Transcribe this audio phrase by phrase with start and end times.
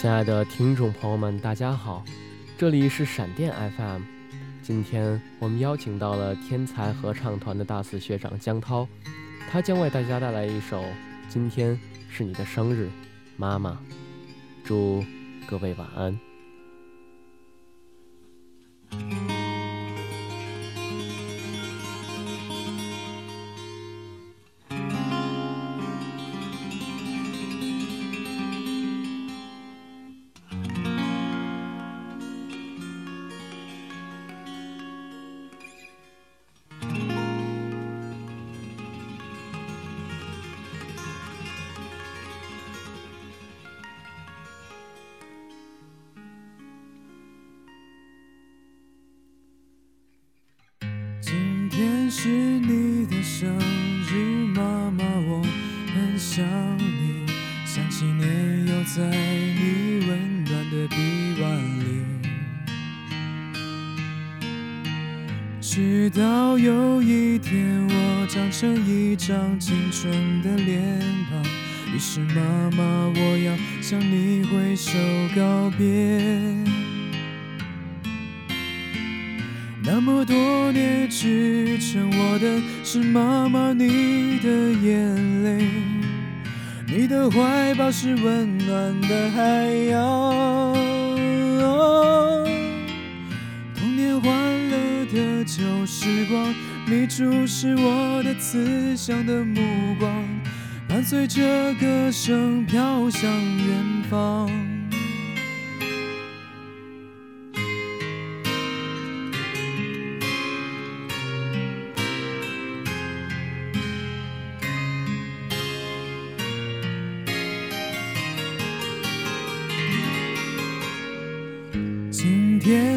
[0.00, 2.02] 亲爱的听众朋友们，大家好，
[2.56, 4.00] 这里是闪电 FM。
[4.62, 8.88] 今天我们邀请到了天才合唱团的大四学长江涛，
[9.50, 10.80] 他将为大家带来一首
[11.28, 12.88] 《今天是你的生日，
[13.36, 13.72] 妈妈》。
[14.64, 15.04] 祝
[15.46, 16.18] 各位晚安。
[52.22, 53.48] 是你的生
[54.06, 55.42] 日，妈妈，我
[55.94, 56.44] 很想
[56.76, 57.24] 你，
[57.64, 62.04] 想起年幼在你温暖的臂弯里。
[65.62, 71.42] 直到有一天，我长成一张青春的脸庞，
[71.94, 74.92] 于是妈妈，我要向你挥手
[75.34, 76.79] 告别。
[79.92, 85.66] 那么多年，支撑我的是妈妈你的眼泪，
[86.86, 89.42] 你的怀抱是温暖的海
[89.90, 90.72] 洋。
[93.74, 94.32] 童年欢
[94.70, 96.54] 乐的旧时光，
[96.86, 99.60] 你注视我的慈祥的目
[99.98, 100.24] 光，
[100.88, 104.48] 伴随着歌声飘向远方。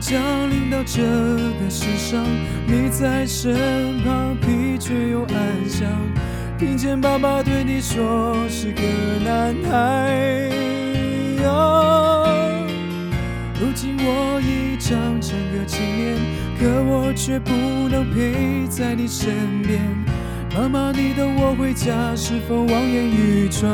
[0.00, 0.18] 降
[0.50, 2.24] 临到这个世上，
[2.66, 5.86] 你在身旁，疲倦又安详。
[6.58, 8.82] 听见爸爸对你说是个
[9.22, 10.48] 男孩。
[13.60, 16.16] 如今我已长成个青年，
[16.58, 17.52] 可我却不
[17.88, 19.80] 能陪在你身边。
[20.54, 23.70] 妈妈，你等我回家，是否望眼欲穿？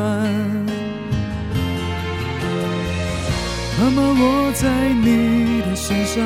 [3.79, 6.25] 妈妈，我在你的身上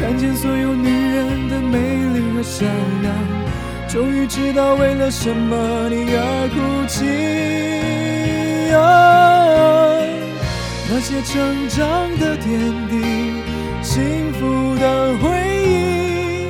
[0.00, 2.68] 看见所有女人的美丽和善
[3.02, 3.14] 良，
[3.88, 7.06] 终于知道为了什么你而哭泣。
[8.74, 8.78] 啊
[10.90, 11.78] 那些成长
[12.18, 12.58] 的点
[12.88, 12.94] 滴，
[13.80, 15.28] 幸福的回
[15.64, 16.48] 忆，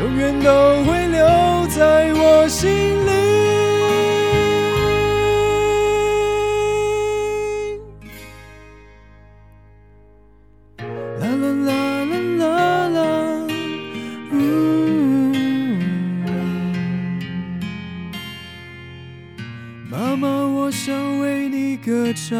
[0.00, 1.24] 永远都会留
[1.68, 2.68] 在我心
[3.06, 3.23] 里。
[19.90, 22.36] 妈妈，我想为你歌唱。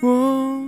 [0.00, 0.63] 我。